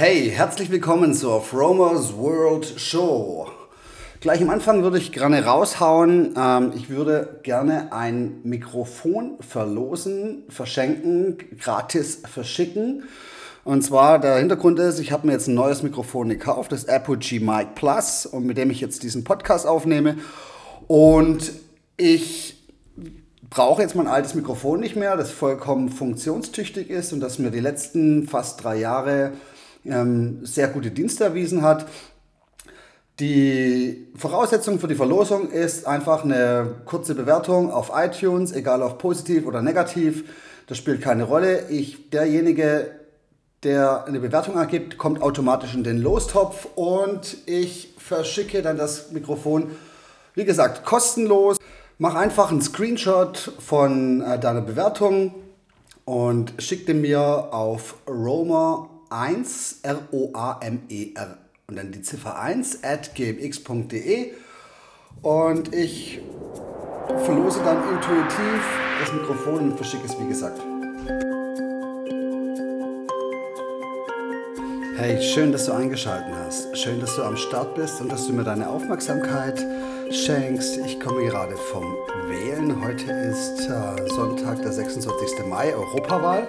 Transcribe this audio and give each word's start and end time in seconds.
Hey, 0.00 0.30
herzlich 0.30 0.70
willkommen 0.70 1.12
zur 1.12 1.42
Fromers 1.42 2.16
World 2.16 2.64
Show. 2.76 3.48
Gleich 4.20 4.40
am 4.40 4.48
Anfang 4.48 4.84
würde 4.84 4.96
ich 4.96 5.10
gerne 5.10 5.44
raushauen. 5.44 6.36
Ähm, 6.38 6.72
ich 6.76 6.88
würde 6.88 7.40
gerne 7.42 7.92
ein 7.92 8.38
Mikrofon 8.44 9.38
verlosen, 9.40 10.44
verschenken, 10.50 11.36
gratis 11.58 12.22
verschicken. 12.32 13.08
Und 13.64 13.82
zwar 13.82 14.20
der 14.20 14.36
Hintergrund 14.36 14.78
ist, 14.78 15.00
ich 15.00 15.10
habe 15.10 15.26
mir 15.26 15.32
jetzt 15.32 15.48
ein 15.48 15.54
neues 15.54 15.82
Mikrofon 15.82 16.28
gekauft, 16.28 16.70
das 16.70 16.84
Apogee 16.84 17.40
Mic 17.40 17.74
Plus, 17.74 18.24
und 18.24 18.46
mit 18.46 18.56
dem 18.56 18.70
ich 18.70 18.80
jetzt 18.80 19.02
diesen 19.02 19.24
Podcast 19.24 19.66
aufnehme. 19.66 20.14
Und 20.86 21.50
ich 21.96 22.62
brauche 23.50 23.82
jetzt 23.82 23.96
mein 23.96 24.06
altes 24.06 24.36
Mikrofon 24.36 24.78
nicht 24.78 24.94
mehr, 24.94 25.16
das 25.16 25.32
vollkommen 25.32 25.88
funktionstüchtig 25.88 26.88
ist 26.88 27.12
und 27.12 27.18
das 27.18 27.40
mir 27.40 27.50
die 27.50 27.58
letzten 27.58 28.28
fast 28.28 28.62
drei 28.62 28.76
Jahre 28.76 29.32
ähm, 29.84 30.44
sehr 30.44 30.68
gute 30.68 30.90
Dienste 30.90 31.24
erwiesen 31.24 31.62
hat. 31.62 31.86
Die 33.20 34.06
Voraussetzung 34.14 34.78
für 34.78 34.86
die 34.86 34.94
Verlosung 34.94 35.50
ist 35.50 35.88
einfach 35.88 36.22
eine 36.22 36.76
kurze 36.84 37.16
Bewertung 37.16 37.72
auf 37.72 37.90
iTunes, 37.92 38.52
egal 38.52 38.80
ob 38.80 38.98
positiv 38.98 39.44
oder 39.44 39.60
negativ. 39.60 40.24
Das 40.68 40.78
spielt 40.78 41.02
keine 41.02 41.24
Rolle. 41.24 41.68
Ich, 41.68 42.10
derjenige, 42.10 42.92
der 43.64 44.04
eine 44.04 44.20
Bewertung 44.20 44.56
ergibt, 44.56 44.98
kommt 44.98 45.20
automatisch 45.20 45.74
in 45.74 45.82
den 45.82 45.98
Lostopf 45.98 46.68
und 46.76 47.38
ich 47.46 47.94
verschicke 47.98 48.62
dann 48.62 48.78
das 48.78 49.10
Mikrofon, 49.10 49.72
wie 50.34 50.44
gesagt, 50.44 50.84
kostenlos. 50.84 51.58
Mach 51.98 52.14
einfach 52.14 52.52
einen 52.52 52.62
Screenshot 52.62 53.52
von 53.58 54.20
äh, 54.20 54.38
deiner 54.38 54.60
Bewertung 54.60 55.34
und 56.04 56.54
schick 56.58 56.86
den 56.86 57.00
mir 57.00 57.48
auf 57.50 57.96
Roma 58.06 58.88
1, 59.10 59.80
R-O-A-M-E-R. 59.82 61.38
Und 61.68 61.76
dann 61.76 61.92
die 61.92 62.02
Ziffer 62.02 62.38
1 62.38 62.82
at 62.82 63.14
gmx.de. 63.14 64.32
Und 65.22 65.74
ich 65.74 66.20
verlose 67.24 67.62
dann 67.64 67.76
intuitiv 67.94 68.62
das 69.00 69.12
Mikrofon 69.12 69.70
und 69.70 69.76
verschicke 69.76 70.06
es, 70.06 70.18
wie 70.18 70.28
gesagt. 70.28 70.60
Hey, 74.96 75.22
schön, 75.22 75.52
dass 75.52 75.66
du 75.66 75.72
eingeschaltet 75.72 76.34
hast. 76.44 76.76
Schön, 76.76 77.00
dass 77.00 77.14
du 77.14 77.22
am 77.22 77.36
Start 77.36 77.74
bist 77.76 78.00
und 78.00 78.10
dass 78.10 78.26
du 78.26 78.32
mir 78.32 78.42
deine 78.42 78.68
Aufmerksamkeit 78.68 79.64
schenkst. 80.10 80.78
Ich 80.78 80.98
komme 80.98 81.24
gerade 81.24 81.56
vom 81.56 81.84
Wählen. 82.28 82.84
Heute 82.84 83.12
ist 83.12 83.60
äh, 83.68 84.08
Sonntag, 84.08 84.60
der 84.62 84.72
26. 84.72 85.46
Mai, 85.46 85.72
Europawahl. 85.74 86.48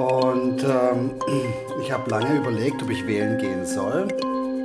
Und 0.00 0.64
ähm, 0.64 1.10
ich 1.82 1.92
habe 1.92 2.10
lange 2.10 2.38
überlegt, 2.38 2.82
ob 2.82 2.88
ich 2.88 3.06
wählen 3.06 3.36
gehen 3.36 3.66
soll. 3.66 4.08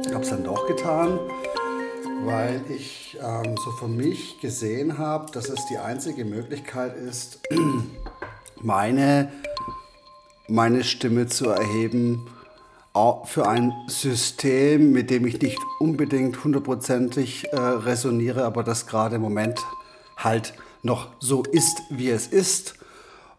Ich 0.08 0.14
habe 0.14 0.23
es 0.23 0.30
dann 0.30 0.45
doch 0.45 0.66
getan, 0.66 1.19
weil 2.23 2.61
ich 2.69 3.17
ähm, 3.22 3.58
so 3.58 3.72
für 3.72 3.89
mich 3.89 4.39
gesehen 4.39 4.97
habe, 4.97 5.30
dass 5.33 5.50
es 5.50 5.66
die 5.66 5.77
einzige 5.77 6.23
Möglichkeit 6.23 6.95
ist, 6.95 7.42
meine, 8.61 9.30
meine 10.47 10.86
Stimme 10.86 11.27
zu 11.27 11.49
erheben 11.49 12.27
für 13.25 13.45
ein 13.45 13.73
System, 13.88 14.94
mit 14.94 15.09
dem 15.09 15.27
ich 15.27 15.42
nicht 15.42 15.59
unbedingt 15.81 16.45
hundertprozentig 16.45 17.49
äh, 17.52 17.58
resoniere, 17.59 18.45
aber 18.45 18.64
das 18.64 18.88
gerade 18.88 19.17
im 19.17 19.22
Moment 19.22 19.59
halt 20.16 20.53
noch 20.81 21.09
so 21.20 21.44
ist, 21.44 21.81
wie 21.89 22.09
es 22.09 22.27
ist. 22.27 22.75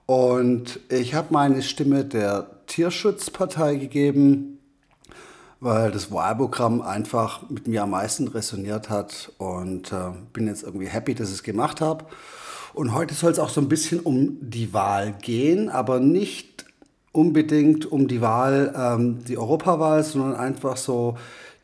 Und 0.06 0.78
ich 0.88 1.14
habe 1.14 1.28
meine 1.30 1.62
Stimme 1.62 2.04
der 2.04 2.46
Tierschutzpartei 2.66 3.74
gegeben, 3.74 4.58
weil 5.58 5.90
das 5.90 6.12
Wahlprogramm 6.12 6.80
einfach 6.80 7.48
mit 7.50 7.66
mir 7.66 7.82
am 7.82 7.90
meisten 7.90 8.28
resoniert 8.28 8.88
hat 8.88 9.32
und 9.38 9.92
äh, 9.92 10.12
bin 10.32 10.46
jetzt 10.46 10.62
irgendwie 10.62 10.86
happy, 10.86 11.14
dass 11.14 11.28
ich 11.28 11.36
es 11.36 11.42
gemacht 11.42 11.80
habe. 11.80 12.04
Und 12.72 12.94
heute 12.94 13.14
soll 13.14 13.32
es 13.32 13.38
auch 13.38 13.48
so 13.48 13.60
ein 13.60 13.68
bisschen 13.68 14.00
um 14.00 14.38
die 14.40 14.72
Wahl 14.72 15.12
gehen, 15.22 15.70
aber 15.70 15.98
nicht 15.98 16.66
unbedingt 17.10 17.90
um 17.90 18.06
die 18.06 18.20
Wahl, 18.20 18.74
ähm, 18.76 19.24
die 19.24 19.38
Europawahl, 19.38 20.04
sondern 20.04 20.34
einfach 20.34 20.76
so 20.76 21.16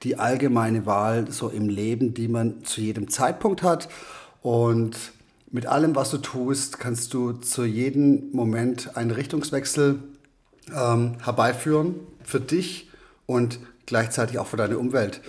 die 0.03 0.19
allgemeine 0.19 0.87
Wahl 0.87 1.31
so 1.31 1.49
im 1.49 1.69
Leben, 1.69 2.15
die 2.15 2.29
man 2.29 2.65
zu 2.65 2.81
jedem 2.81 3.09
Zeitpunkt 3.09 3.63
hat. 3.63 3.89
Und 4.41 4.97
mit 5.53 5.67
allem, 5.67 5.95
was 5.95 6.11
du 6.11 6.19
tust, 6.19 6.81
kannst 6.81 7.13
du 7.13 7.33
zu 7.33 7.65
jedem 7.65 8.31
Moment 8.33 8.97
einen 8.97 9.11
Richtungswechsel 9.11 10.03
ähm, 10.75 11.17
herbeiführen 11.23 11.95
für 12.25 12.41
dich 12.41 12.91
und 13.27 13.61
gleichzeitig 13.85 14.39
auch 14.39 14.47
für 14.47 14.57
deine 14.57 14.79
Umwelt. 14.79 15.21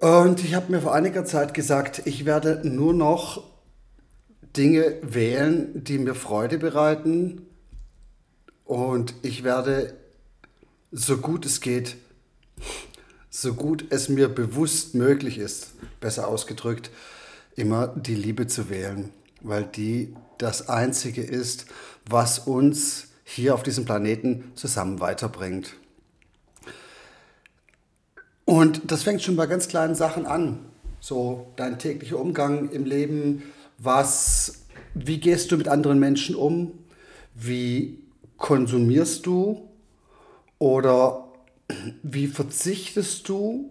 Und 0.00 0.44
ich 0.44 0.54
habe 0.54 0.70
mir 0.70 0.80
vor 0.80 0.94
einiger 0.94 1.24
Zeit 1.24 1.54
gesagt, 1.54 2.02
ich 2.04 2.24
werde 2.24 2.60
nur 2.64 2.94
noch 2.94 3.42
Dinge 4.56 4.96
wählen, 5.02 5.82
die 5.82 5.98
mir 5.98 6.14
Freude 6.14 6.58
bereiten. 6.58 7.42
Und 8.64 9.14
ich 9.22 9.42
werde, 9.42 9.94
so 10.92 11.16
gut 11.16 11.44
es 11.46 11.60
geht, 11.60 11.96
so 13.28 13.54
gut 13.54 13.86
es 13.90 14.08
mir 14.08 14.28
bewusst 14.28 14.94
möglich 14.94 15.38
ist, 15.38 15.72
besser 16.00 16.28
ausgedrückt, 16.28 16.90
immer 17.56 17.88
die 17.88 18.14
Liebe 18.14 18.46
zu 18.46 18.70
wählen, 18.70 19.10
weil 19.40 19.64
die 19.64 20.14
das 20.38 20.68
Einzige 20.68 21.22
ist, 21.22 21.66
was 22.08 22.38
uns 22.38 23.08
hier 23.24 23.54
auf 23.54 23.62
diesem 23.62 23.84
Planeten 23.84 24.52
zusammen 24.54 25.00
weiterbringt. 25.00 25.74
Und 28.44 28.90
das 28.90 29.02
fängt 29.02 29.22
schon 29.22 29.36
bei 29.36 29.46
ganz 29.46 29.68
kleinen 29.68 29.94
Sachen 29.94 30.26
an. 30.26 30.60
So 31.00 31.52
dein 31.56 31.78
täglicher 31.78 32.18
Umgang 32.18 32.70
im 32.70 32.84
Leben, 32.84 33.42
was, 33.78 34.64
wie 34.94 35.18
gehst 35.18 35.50
du 35.50 35.56
mit 35.56 35.68
anderen 35.68 35.98
Menschen 35.98 36.34
um, 36.34 36.72
wie 37.34 37.98
konsumierst 38.36 39.24
du 39.26 39.68
oder 40.58 41.28
wie 42.02 42.26
verzichtest 42.26 43.28
du 43.28 43.70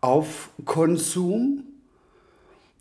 auf 0.00 0.50
Konsum 0.64 1.64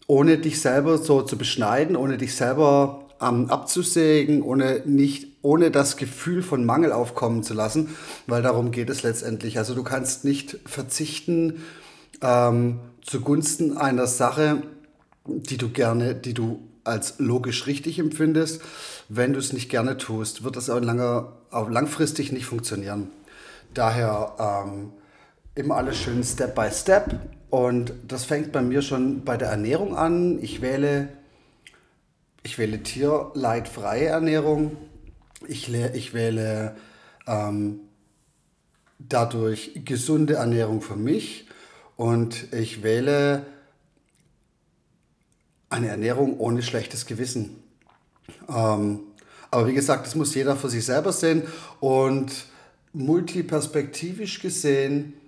ohne 0.09 0.39
dich 0.39 0.59
selber 0.59 0.97
so 0.97 1.21
zu 1.21 1.37
beschneiden, 1.37 1.95
ohne 1.95 2.17
dich 2.17 2.35
selber 2.35 3.05
ähm, 3.21 3.51
abzusägen, 3.51 4.41
ohne 4.41 4.81
nicht, 4.85 5.27
ohne 5.43 5.69
das 5.69 5.97
Gefühl 5.97 6.41
von 6.41 6.65
Mangel 6.65 6.91
aufkommen 6.91 7.43
zu 7.43 7.53
lassen, 7.53 7.95
weil 8.25 8.41
darum 8.41 8.71
geht 8.71 8.89
es 8.89 9.03
letztendlich. 9.03 9.59
Also 9.59 9.75
du 9.75 9.83
kannst 9.83 10.25
nicht 10.25 10.57
verzichten 10.65 11.63
ähm, 12.23 12.79
zugunsten 13.01 13.77
einer 13.77 14.07
Sache, 14.07 14.63
die 15.27 15.57
du 15.57 15.69
gerne, 15.69 16.15
die 16.15 16.33
du 16.33 16.59
als 16.83 17.19
logisch 17.19 17.67
richtig 17.67 17.99
empfindest. 17.99 18.63
Wenn 19.09 19.33
du 19.33 19.39
es 19.39 19.53
nicht 19.53 19.69
gerne 19.69 19.97
tust, 19.97 20.43
wird 20.43 20.55
das 20.55 20.71
auch, 20.71 20.81
langer, 20.81 21.33
auch 21.51 21.69
langfristig 21.69 22.31
nicht 22.31 22.47
funktionieren. 22.47 23.11
Daher 23.75 24.65
ähm, 24.65 24.91
immer 25.53 25.75
alles 25.75 25.97
schön 25.97 26.23
Step 26.23 26.55
by 26.55 26.69
Step 26.71 27.15
und 27.49 27.93
das 28.07 28.25
fängt 28.25 28.51
bei 28.51 28.61
mir 28.61 28.81
schon 28.81 29.25
bei 29.25 29.35
der 29.35 29.49
Ernährung 29.49 29.95
an. 29.95 30.41
Ich 30.41 30.61
wähle, 30.61 31.09
ich 32.43 32.57
wähle 32.57 32.83
tierleidfreie 32.83 34.07
Ernährung. 34.07 34.77
Ich, 35.47 35.73
ich 35.73 36.13
wähle 36.13 36.75
ähm, 37.25 37.79
dadurch 38.99 39.81
gesunde 39.83 40.35
Ernährung 40.35 40.81
für 40.81 40.95
mich. 40.95 41.47
Und 41.95 42.53
ich 42.53 42.83
wähle 42.83 43.45
eine 45.69 45.87
Ernährung 45.87 46.39
ohne 46.39 46.61
schlechtes 46.61 47.07
Gewissen. 47.07 47.63
Ähm, 48.47 48.99
aber 49.49 49.67
wie 49.67 49.73
gesagt, 49.73 50.05
das 50.05 50.13
muss 50.13 50.35
jeder 50.35 50.55
für 50.55 50.69
sich 50.69 50.85
selber 50.85 51.11
sehen. 51.11 51.43
Und 51.79 52.31
multiperspektivisch 52.93 54.39
gesehen 54.39 55.18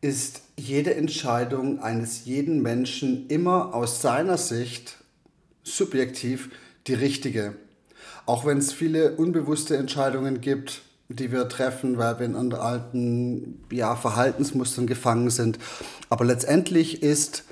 ist 0.00 0.42
jede 0.56 0.94
Entscheidung 0.94 1.80
eines 1.80 2.24
jeden 2.24 2.62
Menschen 2.62 3.28
immer 3.28 3.74
aus 3.74 4.00
seiner 4.00 4.38
Sicht 4.38 4.96
subjektiv 5.62 6.50
die 6.86 6.94
richtige. 6.94 7.54
Auch 8.26 8.46
wenn 8.46 8.58
es 8.58 8.72
viele 8.72 9.16
unbewusste 9.16 9.76
Entscheidungen 9.76 10.40
gibt, 10.40 10.82
die 11.08 11.32
wir 11.32 11.48
treffen, 11.48 11.98
weil 11.98 12.18
wir 12.18 12.26
in 12.26 12.54
alten 12.54 13.64
ja, 13.70 13.96
Verhaltensmustern 13.96 14.86
gefangen 14.86 15.30
sind. 15.30 15.58
Aber 16.08 16.24
letztendlich 16.24 17.02
ist 17.02 17.44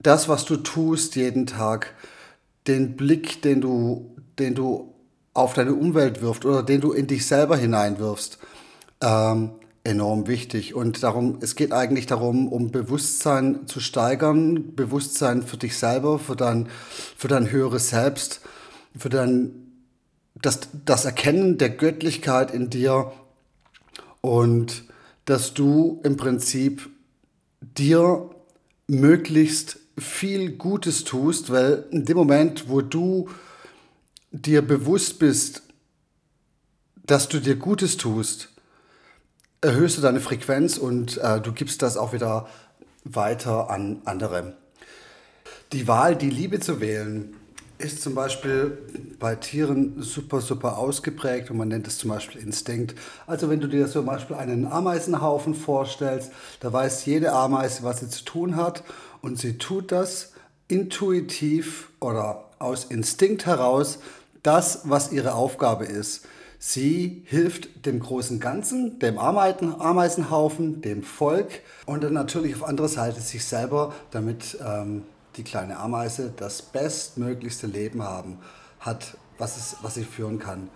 das, 0.00 0.28
was 0.28 0.44
du 0.44 0.56
tust 0.56 1.14
jeden 1.14 1.46
Tag, 1.46 1.94
den 2.66 2.96
Blick, 2.96 3.40
den 3.42 3.60
du, 3.60 4.16
den 4.38 4.54
du 4.54 4.92
auf 5.32 5.54
deine 5.54 5.74
Umwelt 5.74 6.20
wirfst 6.22 6.44
oder 6.44 6.62
den 6.62 6.80
du 6.80 6.92
in 6.92 7.06
dich 7.06 7.26
selber 7.26 7.56
hineinwirfst, 7.56 8.38
ähm, 9.00 9.52
enorm 9.84 10.26
wichtig. 10.26 10.74
Und 10.74 11.02
darum, 11.02 11.38
es 11.40 11.56
geht 11.56 11.72
eigentlich 11.72 12.06
darum, 12.06 12.48
um 12.48 12.70
Bewusstsein 12.70 13.66
zu 13.66 13.80
steigern, 13.80 14.74
Bewusstsein 14.74 15.42
für 15.42 15.56
dich 15.56 15.76
selber, 15.76 16.18
für 16.18 16.36
dein, 16.36 16.68
für 17.16 17.28
dein 17.28 17.50
höheres 17.50 17.90
Selbst, 17.90 18.40
für 18.96 19.08
dein, 19.08 19.72
das, 20.34 20.60
das 20.84 21.04
Erkennen 21.04 21.58
der 21.58 21.70
Göttlichkeit 21.70 22.52
in 22.52 22.70
dir 22.70 23.12
und 24.20 24.84
dass 25.24 25.54
du 25.54 26.00
im 26.04 26.16
Prinzip 26.16 26.88
dir 27.60 28.30
möglichst 28.86 29.78
viel 29.98 30.52
Gutes 30.52 31.04
tust, 31.04 31.50
weil 31.50 31.86
in 31.90 32.04
dem 32.04 32.16
Moment, 32.16 32.68
wo 32.68 32.80
du 32.80 33.28
dir 34.30 34.62
bewusst 34.62 35.18
bist, 35.18 35.62
dass 37.04 37.28
du 37.28 37.40
dir 37.40 37.56
Gutes 37.56 37.96
tust, 37.96 38.51
erhöhst 39.62 39.96
du 39.96 40.02
deine 40.02 40.20
Frequenz 40.20 40.76
und 40.76 41.18
äh, 41.18 41.40
du 41.40 41.52
gibst 41.52 41.82
das 41.82 41.96
auch 41.96 42.12
wieder 42.12 42.48
weiter 43.04 43.70
an 43.70 44.02
andere. 44.04 44.54
Die 45.72 45.88
Wahl, 45.88 46.16
die 46.16 46.30
Liebe 46.30 46.60
zu 46.60 46.80
wählen, 46.80 47.34
ist 47.78 48.02
zum 48.02 48.14
Beispiel 48.14 48.78
bei 49.18 49.34
Tieren 49.36 50.02
super, 50.02 50.40
super 50.40 50.78
ausgeprägt 50.78 51.50
und 51.50 51.56
man 51.56 51.68
nennt 51.68 51.86
es 51.86 51.98
zum 51.98 52.10
Beispiel 52.10 52.40
Instinkt. 52.42 52.94
Also 53.26 53.48
wenn 53.48 53.60
du 53.60 53.66
dir 53.66 53.88
zum 53.88 54.06
Beispiel 54.06 54.36
einen 54.36 54.66
Ameisenhaufen 54.66 55.54
vorstellst, 55.54 56.32
da 56.60 56.72
weiß 56.72 57.06
jede 57.06 57.32
Ameise, 57.32 57.82
was 57.82 58.00
sie 58.00 58.08
zu 58.08 58.24
tun 58.24 58.56
hat 58.56 58.84
und 59.20 59.38
sie 59.38 59.58
tut 59.58 59.90
das 59.90 60.32
intuitiv 60.68 61.90
oder 62.00 62.50
aus 62.58 62.84
Instinkt 62.84 63.46
heraus, 63.46 63.98
das, 64.42 64.82
was 64.84 65.12
ihre 65.12 65.34
Aufgabe 65.34 65.84
ist. 65.84 66.26
Sie 66.64 67.22
hilft 67.24 67.86
dem 67.86 67.98
großen 67.98 68.38
Ganzen, 68.38 69.00
dem 69.00 69.18
Ameisenhaufen, 69.18 70.80
dem 70.80 71.02
Volk 71.02 71.60
und 71.86 72.04
dann 72.04 72.12
natürlich 72.12 72.54
auf 72.54 72.62
anderer 72.62 72.86
Seite 72.86 73.20
sich 73.20 73.44
selber, 73.44 73.92
damit 74.12 74.58
ähm, 74.64 75.02
die 75.34 75.42
kleine 75.42 75.80
Ameise 75.80 76.32
das 76.36 76.62
bestmöglichste 76.62 77.66
Leben 77.66 78.04
haben 78.04 78.38
hat, 78.78 79.16
was, 79.38 79.56
es, 79.56 79.76
was 79.82 79.94
sie 79.94 80.04
führen 80.04 80.38
kann. 80.38 80.68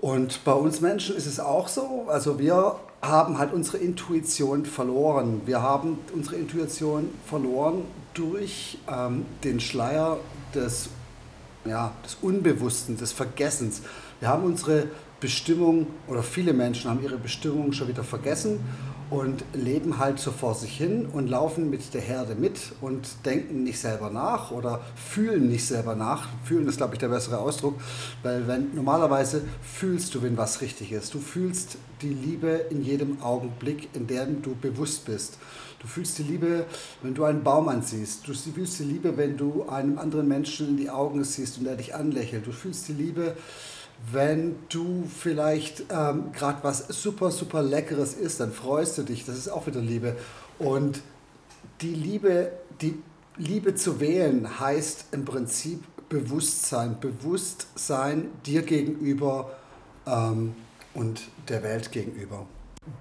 Und 0.00 0.42
bei 0.44 0.52
uns 0.52 0.80
Menschen 0.80 1.14
ist 1.14 1.26
es 1.26 1.38
auch 1.38 1.68
so. 1.68 2.06
Also 2.08 2.40
wir 2.40 2.74
haben 3.00 3.38
halt 3.38 3.52
unsere 3.52 3.76
Intuition 3.76 4.66
verloren. 4.66 5.42
Wir 5.46 5.62
haben 5.62 6.00
unsere 6.12 6.34
Intuition 6.34 7.08
verloren 7.24 7.84
durch 8.14 8.80
ähm, 8.90 9.26
den 9.44 9.60
Schleier 9.60 10.18
des, 10.56 10.88
ja, 11.64 11.92
des 12.04 12.16
Unbewussten, 12.20 12.96
des 12.96 13.12
Vergessens. 13.12 13.82
Wir 14.20 14.28
haben 14.28 14.44
unsere 14.44 14.88
Bestimmung 15.20 15.86
oder 16.08 16.22
viele 16.22 16.52
Menschen 16.52 16.90
haben 16.90 17.02
ihre 17.02 17.18
Bestimmung 17.18 17.72
schon 17.72 17.88
wieder 17.88 18.02
vergessen 18.02 18.60
und 19.10 19.44
leben 19.54 19.98
halt 19.98 20.18
so 20.18 20.32
vor 20.32 20.54
sich 20.54 20.76
hin 20.76 21.06
und 21.06 21.28
laufen 21.28 21.70
mit 21.70 21.94
der 21.94 22.00
Herde 22.00 22.34
mit 22.34 22.72
und 22.80 23.08
denken 23.24 23.62
nicht 23.62 23.78
selber 23.78 24.10
nach 24.10 24.50
oder 24.50 24.80
fühlen 24.96 25.48
nicht 25.48 25.66
selber 25.66 25.94
nach. 25.94 26.28
Fühlen 26.44 26.66
ist, 26.68 26.76
glaube 26.76 26.94
ich, 26.94 26.98
der 26.98 27.08
bessere 27.08 27.38
Ausdruck, 27.38 27.80
weil 28.22 28.46
wenn, 28.46 28.74
normalerweise 28.74 29.42
fühlst 29.62 30.14
du, 30.14 30.22
wenn 30.22 30.36
was 30.36 30.60
richtig 30.60 30.92
ist. 30.92 31.14
Du 31.14 31.20
fühlst 31.20 31.78
die 32.02 32.12
Liebe 32.12 32.66
in 32.70 32.82
jedem 32.82 33.22
Augenblick, 33.22 33.88
in 33.94 34.06
dem 34.06 34.42
du 34.42 34.54
bewusst 34.54 35.06
bist. 35.06 35.38
Du 35.80 35.86
fühlst 35.86 36.18
die 36.18 36.24
Liebe, 36.24 36.66
wenn 37.02 37.14
du 37.14 37.24
einen 37.24 37.44
Baum 37.44 37.68
ansiehst. 37.68 38.26
Du 38.26 38.34
fühlst 38.34 38.80
die 38.80 38.84
Liebe, 38.84 39.16
wenn 39.16 39.36
du 39.36 39.68
einem 39.68 39.98
anderen 39.98 40.26
Menschen 40.26 40.70
in 40.70 40.76
die 40.76 40.90
Augen 40.90 41.22
siehst 41.22 41.58
und 41.58 41.66
er 41.66 41.76
dich 41.76 41.94
anlächelt. 41.94 42.46
Du 42.46 42.52
fühlst 42.52 42.88
die 42.88 42.94
Liebe, 42.94 43.36
wenn 44.12 44.56
du 44.68 45.04
vielleicht 45.06 45.84
ähm, 45.90 46.32
gerade 46.32 46.58
was 46.62 46.86
super, 46.88 47.30
super 47.30 47.62
Leckeres 47.62 48.14
isst, 48.14 48.40
dann 48.40 48.52
freust 48.52 48.96
du 48.98 49.02
dich. 49.02 49.24
Das 49.24 49.36
ist 49.36 49.48
auch 49.48 49.66
wieder 49.66 49.80
Liebe. 49.80 50.16
Und 50.58 51.02
die 51.80 51.94
Liebe, 51.94 52.52
die 52.80 53.02
Liebe 53.36 53.74
zu 53.74 54.00
wählen 54.00 54.60
heißt 54.60 55.06
im 55.12 55.24
Prinzip 55.24 55.82
Bewusstsein. 56.08 56.98
Bewusstsein 57.00 58.28
dir 58.46 58.62
gegenüber 58.62 59.50
ähm, 60.06 60.54
und 60.94 61.22
der 61.48 61.62
Welt 61.62 61.92
gegenüber. 61.92 62.46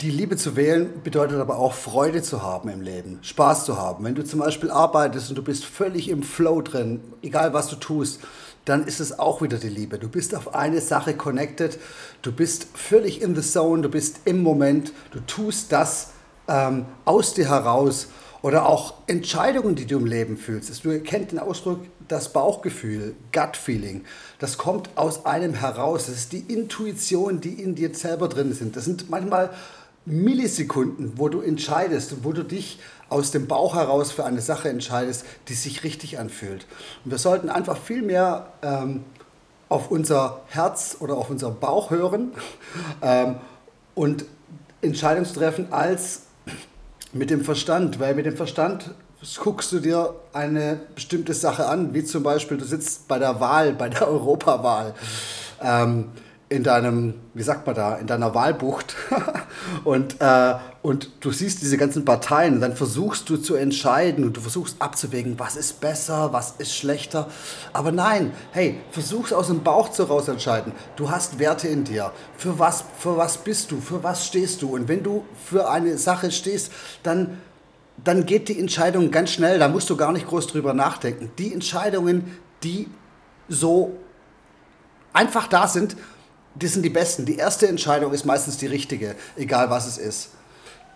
Die 0.01 0.11
Liebe 0.11 0.35
zu 0.35 0.57
wählen 0.57 1.01
bedeutet 1.01 1.39
aber 1.39 1.57
auch 1.57 1.73
Freude 1.73 2.21
zu 2.21 2.43
haben 2.43 2.67
im 2.67 2.81
Leben, 2.81 3.19
Spaß 3.21 3.63
zu 3.63 3.77
haben. 3.77 4.03
Wenn 4.03 4.15
du 4.15 4.25
zum 4.25 4.41
Beispiel 4.41 4.69
arbeitest 4.69 5.29
und 5.29 5.37
du 5.37 5.41
bist 5.41 5.63
völlig 5.63 6.09
im 6.09 6.23
Flow 6.23 6.61
drin, 6.61 6.99
egal 7.21 7.53
was 7.53 7.69
du 7.69 7.77
tust, 7.77 8.19
dann 8.67 8.85
ist 8.85 8.99
es 8.99 9.17
auch 9.17 9.41
wieder 9.41 9.57
die 9.57 9.69
Liebe. 9.69 9.97
Du 9.97 10.09
bist 10.09 10.35
auf 10.35 10.53
eine 10.53 10.81
Sache 10.81 11.15
connected, 11.15 11.79
du 12.21 12.31
bist 12.31 12.67
völlig 12.73 13.21
in 13.21 13.35
the 13.35 13.41
zone, 13.41 13.81
du 13.81 13.89
bist 13.89 14.21
im 14.25 14.43
Moment, 14.43 14.91
du 15.11 15.19
tust 15.21 15.71
das 15.71 16.11
ähm, 16.47 16.85
aus 17.05 17.33
dir 17.33 17.49
heraus 17.49 18.07
oder 18.41 18.67
auch 18.67 18.95
Entscheidungen, 19.07 19.75
die 19.75 19.85
du 19.85 19.97
im 19.97 20.05
Leben 20.05 20.37
fühlst. 20.37 20.83
Du 20.83 20.99
kennt 20.99 21.31
den 21.31 21.39
Ausdruck 21.39 21.81
das 22.07 22.31
Bauchgefühl, 22.31 23.15
Gut 23.33 23.57
Feeling. 23.57 24.05
Das 24.39 24.57
kommt 24.57 24.89
aus 24.95 25.25
einem 25.25 25.53
heraus. 25.53 26.05
Das 26.05 26.15
ist 26.15 26.31
die 26.31 26.39
Intuition, 26.39 27.41
die 27.41 27.61
in 27.61 27.75
dir 27.75 27.93
selber 27.93 28.29
drin 28.29 28.53
sind. 28.53 28.75
Das 28.75 28.85
sind 28.85 29.09
manchmal 29.09 29.49
Millisekunden, 30.05 31.13
wo 31.17 31.27
du 31.27 31.41
entscheidest, 31.41 32.23
wo 32.23 32.31
du 32.31 32.43
dich 32.43 32.79
aus 33.09 33.31
dem 33.31 33.47
Bauch 33.47 33.75
heraus 33.75 34.11
für 34.11 34.25
eine 34.25 34.41
Sache 34.41 34.69
entscheidest, 34.69 35.25
die 35.47 35.53
sich 35.53 35.83
richtig 35.83 36.19
anfühlt. 36.19 36.65
Und 37.05 37.11
wir 37.11 37.17
sollten 37.17 37.49
einfach 37.49 37.77
viel 37.77 38.01
mehr 38.01 38.47
ähm, 38.61 39.03
auf 39.69 39.91
unser 39.91 40.41
Herz 40.47 40.97
oder 40.99 41.15
auf 41.15 41.29
unseren 41.29 41.59
Bauch 41.59 41.89
hören 41.89 42.31
ähm, 43.01 43.35
und 43.95 44.25
Entscheidungen 44.81 45.31
treffen 45.31 45.67
als 45.71 46.23
mit 47.13 47.29
dem 47.29 47.43
Verstand, 47.43 47.99
weil 47.99 48.15
mit 48.15 48.25
dem 48.25 48.35
Verstand 48.35 48.91
guckst 49.39 49.71
du 49.71 49.79
dir 49.79 50.13
eine 50.33 50.79
bestimmte 50.93 51.33
Sache 51.33 51.65
an, 51.67 51.93
wie 51.93 52.03
zum 52.03 52.23
Beispiel 52.23 52.57
du 52.57 52.65
sitzt 52.65 53.07
bei 53.07 53.17
der 53.19 53.39
Wahl, 53.39 53.73
bei 53.73 53.89
der 53.89 54.07
Europawahl. 54.07 54.93
Ähm, 55.61 56.09
in 56.49 56.63
deinem, 56.63 57.15
wie 57.33 57.43
sagt 57.43 57.65
man 57.65 57.75
da, 57.75 57.95
in 57.95 58.07
deiner 58.07 58.33
Wahlbucht 58.33 58.95
und, 59.83 60.19
äh, 60.19 60.55
und 60.81 61.09
du 61.19 61.31
siehst 61.31 61.61
diese 61.61 61.77
ganzen 61.77 62.05
Parteien 62.05 62.61
dann 62.61 62.75
versuchst 62.75 63.29
du 63.29 63.37
zu 63.37 63.55
entscheiden 63.55 64.23
und 64.23 64.37
du 64.37 64.41
versuchst 64.41 64.81
abzuwägen, 64.81 65.37
was 65.37 65.55
ist 65.55 65.81
besser, 65.81 66.33
was 66.33 66.55
ist 66.57 66.75
schlechter. 66.75 67.29
Aber 67.73 67.91
nein, 67.91 68.31
hey, 68.51 68.79
versuch's 68.91 69.33
aus 69.33 69.47
dem 69.47 69.63
Bauch 69.63 69.89
zu 69.89 70.03
raus 70.03 70.27
entscheiden. 70.27 70.71
Du 70.95 71.09
hast 71.09 71.39
Werte 71.39 71.67
in 71.67 71.83
dir. 71.83 72.11
Für 72.37 72.59
was, 72.59 72.83
für 72.97 73.17
was 73.17 73.37
bist 73.37 73.71
du? 73.71 73.81
Für 73.81 74.03
was 74.03 74.27
stehst 74.27 74.61
du? 74.61 74.75
Und 74.75 74.87
wenn 74.87 75.03
du 75.03 75.25
für 75.45 75.69
eine 75.69 75.97
Sache 75.97 76.31
stehst, 76.31 76.71
dann, 77.03 77.37
dann 78.03 78.25
geht 78.25 78.49
die 78.49 78.59
Entscheidung 78.59 79.11
ganz 79.11 79.31
schnell. 79.31 79.59
Da 79.59 79.67
musst 79.67 79.89
du 79.89 79.97
gar 79.97 80.11
nicht 80.11 80.27
groß 80.27 80.47
drüber 80.47 80.73
nachdenken. 80.73 81.31
Die 81.37 81.53
Entscheidungen, 81.53 82.37
die 82.63 82.87
so 83.49 83.97
einfach 85.13 85.47
da 85.47 85.67
sind, 85.67 85.97
die 86.61 86.67
sind 86.67 86.83
die 86.83 86.89
besten. 86.89 87.25
Die 87.25 87.37
erste 87.37 87.67
Entscheidung 87.67 88.13
ist 88.13 88.25
meistens 88.25 88.57
die 88.57 88.67
richtige, 88.67 89.15
egal 89.35 89.69
was 89.69 89.87
es 89.87 89.97
ist. 89.97 90.29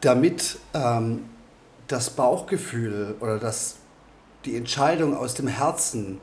Damit 0.02 0.58
ähm, 0.74 1.26
das 1.88 2.10
Bauchgefühl 2.10 3.16
oder 3.20 3.38
das, 3.38 3.76
die 4.46 4.56
Entscheidung 4.56 5.16
aus 5.16 5.36
dem 5.36 5.48
Herzen 5.48 6.20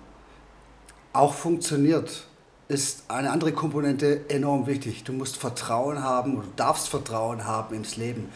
auch 1.12 1.34
funktioniert, 1.34 2.26
ist 2.68 3.04
eine 3.08 3.30
andere 3.30 3.52
Komponente 3.52 4.28
enorm 4.28 4.66
wichtig. 4.66 5.04
Du 5.04 5.12
musst 5.12 5.36
Vertrauen 5.36 6.02
haben 6.02 6.36
oder 6.36 6.48
darfst 6.56 6.88
Vertrauen 6.88 7.46
haben 7.46 7.74
ins 7.74 7.96
Leben. 7.96 8.28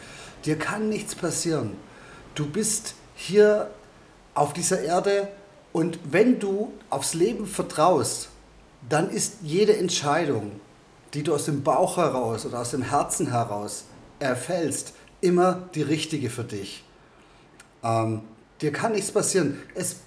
Dir 0.45 0.57
kann 0.57 0.89
nichts 0.89 1.13
passieren. 1.13 1.75
Du 2.33 2.47
bist 2.47 2.95
hier 3.15 3.69
auf 4.33 4.53
dieser 4.53 4.81
Erde 4.81 5.27
und 5.71 5.99
wenn 6.11 6.39
du 6.39 6.71
aufs 6.89 7.13
Leben 7.13 7.45
vertraust, 7.45 8.29
dann 8.89 9.09
ist 9.09 9.37
jede 9.43 9.77
Entscheidung 9.77 10.59
die 11.13 11.23
du 11.23 11.33
aus 11.33 11.45
dem 11.45 11.63
Bauch 11.63 11.97
heraus 11.97 12.45
oder 12.45 12.59
aus 12.59 12.71
dem 12.71 12.81
Herzen 12.81 13.31
heraus 13.31 13.85
erfällst, 14.19 14.93
immer 15.21 15.69
die 15.75 15.81
richtige 15.81 16.29
für 16.29 16.43
dich. 16.43 16.83
Ähm, 17.83 18.21
dir 18.61 18.71
kann 18.71 18.93
nichts 18.93 19.11
passieren. 19.11 19.57
Es, 19.75 19.97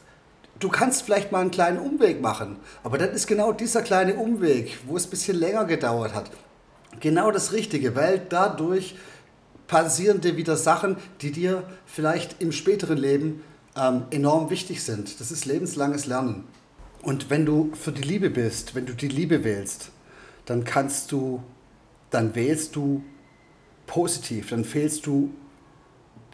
du 0.58 0.68
kannst 0.68 1.02
vielleicht 1.02 1.32
mal 1.32 1.40
einen 1.40 1.50
kleinen 1.50 1.78
Umweg 1.78 2.20
machen, 2.20 2.56
aber 2.82 2.98
dann 2.98 3.10
ist 3.10 3.26
genau 3.26 3.52
dieser 3.52 3.82
kleine 3.82 4.14
Umweg, 4.14 4.78
wo 4.86 4.96
es 4.96 5.06
ein 5.06 5.10
bisschen 5.10 5.36
länger 5.38 5.64
gedauert 5.64 6.14
hat, 6.14 6.30
genau 7.00 7.30
das 7.30 7.52
Richtige, 7.52 7.94
weil 7.94 8.20
dadurch 8.28 8.96
passieren 9.66 10.20
dir 10.20 10.36
wieder 10.36 10.56
Sachen, 10.56 10.96
die 11.20 11.32
dir 11.32 11.64
vielleicht 11.86 12.40
im 12.40 12.52
späteren 12.52 12.98
Leben 12.98 13.42
ähm, 13.76 14.04
enorm 14.10 14.50
wichtig 14.50 14.82
sind. 14.82 15.20
Das 15.20 15.30
ist 15.30 15.44
lebenslanges 15.44 16.06
Lernen. 16.06 16.44
Und 17.02 17.30
wenn 17.30 17.46
du 17.46 17.72
für 17.75 17.92
die 17.92 18.02
Liebe 18.02 18.30
bist, 18.30 18.75
wenn 18.75 18.86
du 18.86 18.94
die 18.94 19.08
Liebe 19.08 19.44
wählst, 19.44 19.90
dann 20.46 20.64
kannst 20.64 21.12
du, 21.12 21.42
dann 22.10 22.34
wählst 22.34 22.74
du 22.76 23.02
positiv, 23.86 24.50
dann 24.50 24.64
fehlst 24.64 25.06
du, 25.06 25.30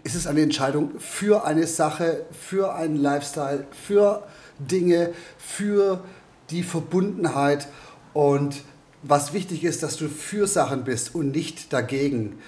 ist 0.04 0.14
es 0.14 0.26
eine 0.26 0.42
Entscheidung 0.42 0.98
für 0.98 1.44
eine 1.44 1.66
Sache, 1.66 2.26
für 2.30 2.74
einen 2.74 2.96
Lifestyle, 2.96 3.66
für 3.70 4.24
Dinge, 4.58 5.12
für 5.38 6.02
die 6.50 6.62
Verbundenheit 6.62 7.68
und 8.12 8.62
was 9.02 9.32
wichtig 9.32 9.64
ist, 9.64 9.82
dass 9.82 9.96
du 9.96 10.08
für 10.08 10.46
Sachen 10.46 10.84
bist 10.84 11.14
und 11.14 11.32
nicht 11.32 11.72
dagegen. 11.72 12.38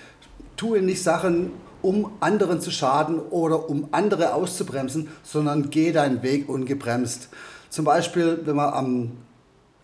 Tue 0.56 0.82
nicht 0.82 1.02
Sachen, 1.02 1.50
um 1.82 2.12
anderen 2.20 2.60
zu 2.60 2.70
schaden 2.70 3.18
oder 3.18 3.68
um 3.68 3.88
andere 3.92 4.34
auszubremsen, 4.34 5.08
sondern 5.22 5.70
geh 5.70 5.92
deinen 5.92 6.22
Weg 6.22 6.48
ungebremst. 6.48 7.28
Zum 7.70 7.84
Beispiel, 7.84 8.40
wenn 8.44 8.56
wir 8.56 8.74
am 8.74 9.12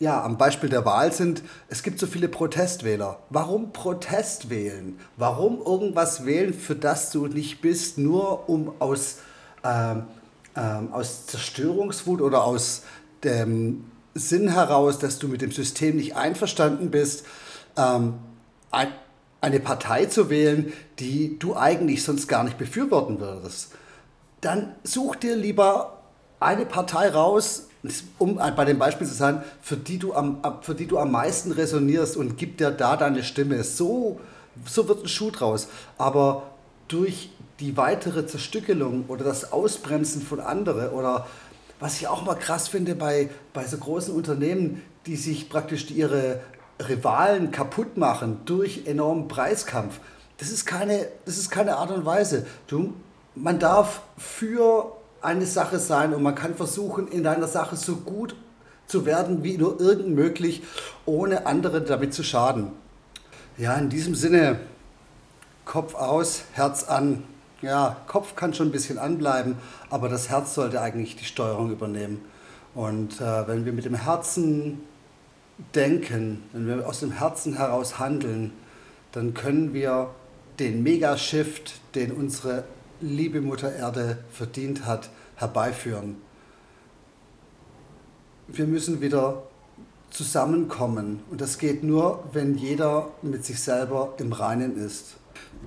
ja, 0.01 0.25
am 0.25 0.39
Beispiel 0.39 0.71
der 0.71 0.87
Wahl 0.87 1.13
sind, 1.13 1.43
es 1.69 1.83
gibt 1.83 2.01
so 2.01 2.07
viele 2.07 2.29
Protestwähler. 2.29 3.19
Warum 3.29 3.73
Protest 3.73 4.49
wählen? 4.49 4.99
Warum 5.19 5.61
irgendwas 5.61 6.25
wählen, 6.25 6.55
für 6.55 6.75
das 6.75 7.11
du 7.11 7.27
nicht 7.27 7.61
bist, 7.61 7.99
nur 7.99 8.49
um 8.49 8.73
aus, 8.79 9.19
ähm, 9.63 10.05
ähm, 10.57 10.93
aus 10.93 11.27
Zerstörungswut 11.27 12.23
oder 12.23 12.45
aus 12.45 12.83
dem 13.25 13.85
Sinn 14.15 14.49
heraus, 14.49 14.99
dass 14.99 15.19
du 15.19 15.29
mit 15.29 15.43
dem 15.43 15.53
System 15.53 15.97
nicht 15.97 16.17
einverstanden 16.17 16.91
bist, 16.91 17.27
ähm, 17.77 18.15
ein, 18.71 18.89
eine 19.43 19.61
Partei 19.61 20.07
zu 20.07 20.31
wählen, 20.31 20.73
die 20.99 21.39
du 21.39 21.57
eigentlich 21.57 22.05
sonst 22.05 22.27
gar 22.27 22.43
nicht 22.43 22.57
befürworten 22.57 23.21
würdest? 23.21 23.73
Dann 24.41 24.75
such 24.83 25.17
dir 25.17 25.37
lieber 25.37 26.00
eine 26.41 26.67
Partei 26.67 27.11
raus, 27.11 27.69
um 28.19 28.37
bei 28.37 28.65
dem 28.65 28.79
Beispiel 28.79 29.07
zu 29.07 29.15
sein, 29.15 29.43
für 29.63 29.77
die 29.77 29.99
du 29.99 30.15
am, 30.15 30.39
für 30.63 30.75
die 30.75 30.87
du 30.87 30.99
am 30.99 31.13
meisten 31.13 31.53
resonierst 31.53 32.17
und 32.17 32.37
gib 32.37 32.59
dir 32.59 32.71
da 32.71 32.97
deine 32.97 33.23
Stimme. 33.23 33.63
So, 33.63 34.21
so 34.67 34.89
wird 34.89 35.05
ein 35.05 35.09
Schuh 35.09 35.31
draus. 35.31 35.69
Aber 35.97 36.43
durch 36.89 37.31
die 37.61 37.77
weitere 37.77 38.27
Zerstückelung 38.27 39.05
oder 39.09 39.25
das 39.25 39.53
Ausbremsen 39.53 40.23
von 40.23 40.41
anderen 40.41 40.91
oder 40.91 41.27
was 41.79 41.97
ich 41.97 42.09
auch 42.09 42.25
mal 42.25 42.35
krass 42.35 42.69
finde 42.69 42.95
bei, 42.95 43.31
bei 43.55 43.67
so 43.67 43.79
großen 43.79 44.15
Unternehmen, 44.15 44.83
die 45.07 45.17
sich 45.17 45.49
praktisch 45.49 45.91
ihre 45.91 46.41
Rivalen 46.81 47.51
kaputt 47.51 47.97
machen 47.97 48.41
durch 48.45 48.87
enormen 48.87 49.29
Preiskampf. 49.29 50.01
Das 50.39 50.51
ist 50.51 50.67
keine, 50.67 51.07
das 51.25 51.39
ist 51.39 51.51
keine 51.51 51.77
Art 51.77 51.91
und 51.91 52.05
Weise. 52.05 52.47
Du, 52.67 52.95
man 53.35 53.59
darf 53.59 54.03
für 54.17 54.93
eine 55.23 55.47
Sache 55.47 55.79
sein 55.79 56.15
und 56.15 56.23
man 56.23 56.35
kann 56.35 56.55
versuchen, 56.55 57.09
in 57.09 57.27
einer 57.27 57.49
Sache 57.49 57.77
so 57.77 57.97
gut 57.97 58.35
zu 58.87 59.07
werden 59.07 59.45
wie 59.45 59.57
nur 59.57 59.81
irgend 59.81 60.15
möglich, 60.15 60.63
ohne 61.07 61.47
andere 61.47 61.83
damit 61.83 62.13
zu 62.13 62.23
schaden. 62.23 62.73
Ja, 63.57 63.77
in 63.77 63.89
diesem 63.89 64.15
Sinne, 64.15 64.59
Kopf 65.65 65.95
aus, 65.95 66.43
Herz 66.53 66.85
an. 66.85 67.23
Ja, 67.63 67.97
Kopf 68.07 68.35
kann 68.35 68.55
schon 68.55 68.69
ein 68.69 68.73
bisschen 68.73 68.99
anbleiben, 68.99 69.57
aber 69.91 70.09
das 70.09 70.31
Herz 70.31 70.55
sollte 70.55 70.81
eigentlich 70.81 71.17
die 71.17 71.25
Steuerung 71.25 71.71
übernehmen. 71.71 72.25
Und 72.75 73.21
äh, 73.21 73.47
wenn 73.47 73.65
wir 73.65 73.73
mit 73.73 73.85
dem 73.85 73.95
Herzen 73.95 74.81
denken, 75.75 76.43
wenn 76.53 76.67
wir 76.67 76.89
aus 76.89 77.01
dem 77.01 77.13
Herzen 77.13 77.55
heraus 77.55 77.99
handeln, 77.99 78.53
dann 79.13 79.35
können 79.35 79.75
wir 79.75 80.11
den 80.59 80.83
Megashift, 80.83 81.81
den 81.95 82.13
unsere 82.13 82.65
liebe 83.01 83.41
Mutter 83.41 83.75
Erde 83.75 84.19
verdient 84.31 84.87
hat, 84.87 85.11
herbeiführen. 85.37 86.17
Wir 88.49 88.67
müssen 88.67 89.01
wieder 89.01 89.43
zusammenkommen 90.11 91.21
und 91.31 91.41
das 91.41 91.59
geht 91.59 91.85
nur, 91.85 92.25
wenn 92.33 92.57
jeder 92.57 93.11
mit 93.23 93.45
sich 93.45 93.61
selber 93.61 94.15
im 94.19 94.33
Reinen 94.33 94.77
ist. 94.77 95.17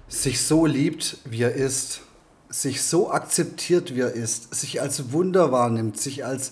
Sich 0.07 0.41
so 0.41 0.65
liebt, 0.65 1.17
wie 1.25 1.43
er 1.43 1.53
ist, 1.53 2.01
sich 2.49 2.83
so 2.83 3.11
akzeptiert, 3.11 3.95
wie 3.95 4.01
er 4.01 4.13
ist, 4.13 4.53
sich 4.53 4.81
als 4.81 5.11
Wunder 5.11 5.51
wahrnimmt, 5.51 5.97
sich 5.99 6.25
als 6.25 6.51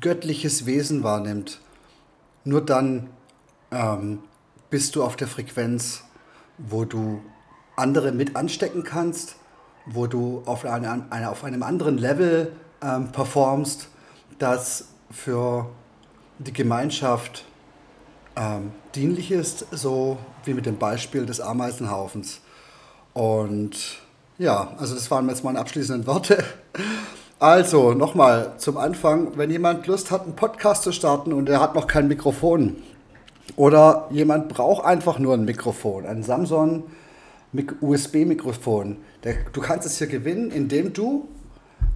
göttliches 0.00 0.64
Wesen 0.64 1.02
wahrnimmt. 1.02 1.60
Nur 2.44 2.64
dann 2.64 3.10
ähm, 3.70 4.20
bist 4.70 4.96
du 4.96 5.02
auf 5.02 5.16
der 5.16 5.28
Frequenz, 5.28 6.02
wo 6.56 6.84
du 6.84 7.20
andere 7.76 8.12
mit 8.12 8.36
anstecken 8.36 8.84
kannst 8.84 9.36
wo 9.86 10.06
du 10.06 10.42
auf, 10.46 10.64
eine, 10.64 11.06
eine, 11.10 11.30
auf 11.30 11.44
einem 11.44 11.62
anderen 11.62 11.98
Level 11.98 12.52
ähm, 12.82 13.12
performst, 13.12 13.88
das 14.38 14.86
für 15.10 15.68
die 16.38 16.52
Gemeinschaft 16.52 17.44
ähm, 18.36 18.72
dienlich 18.94 19.30
ist, 19.30 19.66
so 19.70 20.18
wie 20.44 20.54
mit 20.54 20.66
dem 20.66 20.78
Beispiel 20.78 21.26
des 21.26 21.40
Ameisenhaufens. 21.40 22.40
Und 23.12 24.00
ja, 24.38 24.72
also 24.78 24.94
das 24.94 25.10
waren 25.10 25.28
jetzt 25.28 25.44
meine 25.44 25.58
abschließenden 25.58 26.06
Worte. 26.06 26.42
Also 27.40 27.92
nochmal 27.92 28.54
zum 28.56 28.78
Anfang, 28.78 29.36
wenn 29.36 29.50
jemand 29.50 29.86
Lust 29.86 30.10
hat, 30.10 30.22
einen 30.22 30.36
Podcast 30.36 30.84
zu 30.84 30.92
starten 30.92 31.32
und 31.32 31.48
er 31.48 31.60
hat 31.60 31.74
noch 31.74 31.88
kein 31.88 32.08
Mikrofon 32.08 32.76
oder 33.56 34.06
jemand 34.10 34.48
braucht 34.48 34.84
einfach 34.84 35.18
nur 35.18 35.34
ein 35.34 35.44
Mikrofon, 35.44 36.06
ein 36.06 36.22
Samsung 36.22 36.84
USB-Mikrofon. 37.80 38.98
Du 39.52 39.60
kannst 39.60 39.86
es 39.86 39.98
hier 39.98 40.06
gewinnen, 40.06 40.50
indem 40.50 40.92
du 40.92 41.28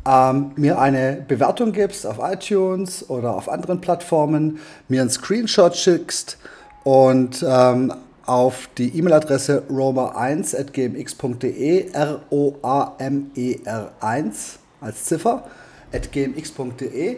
ähm, 0.06 0.52
mir 0.56 0.78
eine 0.78 1.24
Bewertung 1.26 1.72
gibst 1.72 2.06
auf 2.06 2.18
iTunes 2.20 3.10
oder 3.10 3.34
auf 3.34 3.48
anderen 3.48 3.80
Plattformen, 3.80 4.60
mir 4.88 5.00
einen 5.00 5.10
Screenshot 5.10 5.74
schickst 5.76 6.38
und 6.84 7.44
ähm, 7.46 7.92
auf 8.24 8.68
die 8.76 8.96
E-Mail-Adresse 8.96 9.64
roma1.gmx.de, 9.70 11.90
R-O-A-M-E-R 11.92 13.92
1 14.00 14.58
als 14.80 15.04
Ziffer, 15.04 15.44
at 15.92 16.12
gmx.de, 16.12 17.16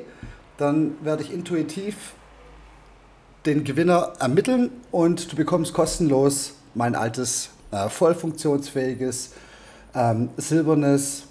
dann 0.57 0.97
werde 1.03 1.23
ich 1.25 1.33
intuitiv 1.33 2.15
den 3.47 3.65
Gewinner 3.65 4.13
ermitteln 4.21 4.71
und 4.91 5.33
du 5.33 5.37
bekommst 5.37 5.73
kostenlos 5.75 6.55
mein 6.75 6.95
altes 6.95 7.51
äh, 7.73 7.89
voll 7.89 8.15
funktionsfähiges, 8.15 9.33
ähm, 9.95 10.31
silbernes, 10.37 11.25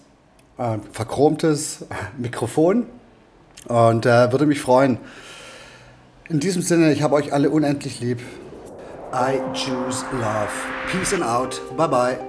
äh, 0.57 0.77
verchromtes 0.91 1.85
Mikrofon 2.17 2.85
und 3.67 4.05
äh, 4.05 4.31
würde 4.31 4.45
mich 4.45 4.61
freuen. 4.61 4.97
In 6.29 6.39
diesem 6.39 6.61
Sinne, 6.61 6.91
ich 6.91 7.01
habe 7.01 7.15
euch 7.15 7.33
alle 7.33 7.49
unendlich 7.49 7.99
lieb. 8.01 8.19
I 9.11 9.39
choose 9.53 10.05
love. 10.11 10.49
Peace 10.91 11.13
and 11.13 11.23
out. 11.23 11.59
Bye 11.75 11.87
bye. 11.87 12.28